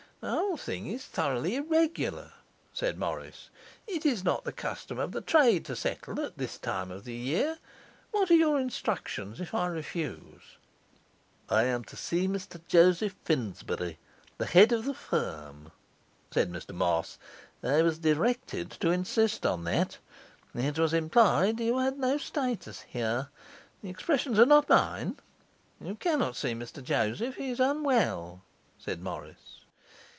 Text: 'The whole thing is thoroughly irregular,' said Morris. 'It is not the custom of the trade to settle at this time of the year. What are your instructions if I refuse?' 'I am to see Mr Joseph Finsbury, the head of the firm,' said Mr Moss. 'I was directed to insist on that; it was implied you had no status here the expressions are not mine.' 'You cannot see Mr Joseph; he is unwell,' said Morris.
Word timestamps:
'The 0.23 0.29
whole 0.29 0.55
thing 0.55 0.85
is 0.85 1.03
thoroughly 1.05 1.55
irregular,' 1.55 2.33
said 2.73 2.95
Morris. 2.99 3.49
'It 3.87 4.05
is 4.05 4.23
not 4.23 4.43
the 4.43 4.51
custom 4.51 4.99
of 4.99 5.13
the 5.13 5.21
trade 5.21 5.65
to 5.65 5.75
settle 5.75 6.21
at 6.21 6.37
this 6.37 6.59
time 6.59 6.91
of 6.91 7.05
the 7.05 7.15
year. 7.15 7.57
What 8.11 8.29
are 8.29 8.35
your 8.35 8.59
instructions 8.59 9.41
if 9.41 9.55
I 9.55 9.65
refuse?' 9.65 10.59
'I 11.49 11.63
am 11.63 11.83
to 11.85 11.95
see 11.95 12.27
Mr 12.27 12.61
Joseph 12.67 13.15
Finsbury, 13.25 13.97
the 14.37 14.45
head 14.45 14.71
of 14.71 14.85
the 14.85 14.93
firm,' 14.93 15.71
said 16.29 16.51
Mr 16.51 16.71
Moss. 16.71 17.17
'I 17.63 17.81
was 17.81 17.97
directed 17.97 18.69
to 18.79 18.91
insist 18.91 19.43
on 19.43 19.63
that; 19.63 19.97
it 20.53 20.77
was 20.77 20.93
implied 20.93 21.59
you 21.59 21.79
had 21.79 21.97
no 21.97 22.19
status 22.19 22.81
here 22.81 23.29
the 23.81 23.89
expressions 23.89 24.37
are 24.37 24.45
not 24.45 24.69
mine.' 24.69 25.17
'You 25.83 25.95
cannot 25.95 26.35
see 26.35 26.53
Mr 26.53 26.83
Joseph; 26.83 27.37
he 27.37 27.49
is 27.49 27.59
unwell,' 27.59 28.43
said 28.77 29.01
Morris. 29.01 29.57